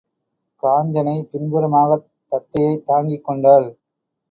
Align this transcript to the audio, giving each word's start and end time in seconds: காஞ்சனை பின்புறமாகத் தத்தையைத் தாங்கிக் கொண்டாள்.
காஞ்சனை 0.63 1.13
பின்புறமாகத் 1.31 2.07
தத்தையைத் 2.29 2.83
தாங்கிக் 2.85 3.23
கொண்டாள். 3.23 3.69